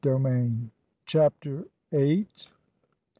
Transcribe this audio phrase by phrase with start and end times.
[0.25, 0.71] Captain."
[1.05, 2.49] CHAPTER EIGHT.